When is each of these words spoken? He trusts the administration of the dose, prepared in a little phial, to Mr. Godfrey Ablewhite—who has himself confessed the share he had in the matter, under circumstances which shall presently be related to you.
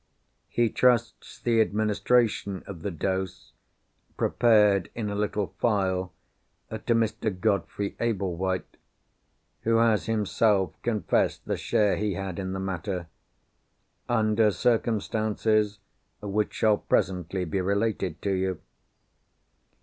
He 0.49 0.67
trusts 0.71 1.37
the 1.39 1.61
administration 1.61 2.63
of 2.65 2.81
the 2.81 2.89
dose, 2.89 3.51
prepared 4.17 4.89
in 4.95 5.11
a 5.11 5.15
little 5.15 5.53
phial, 5.61 6.11
to 6.71 6.81
Mr. 6.95 7.39
Godfrey 7.39 7.95
Ablewhite—who 7.99 9.75
has 9.77 10.07
himself 10.07 10.73
confessed 10.81 11.45
the 11.45 11.55
share 11.55 11.97
he 11.97 12.15
had 12.15 12.39
in 12.39 12.53
the 12.53 12.59
matter, 12.59 13.09
under 14.09 14.49
circumstances 14.49 15.77
which 16.19 16.51
shall 16.51 16.79
presently 16.79 17.45
be 17.45 17.61
related 17.61 18.19
to 18.23 18.31
you. 18.31 18.59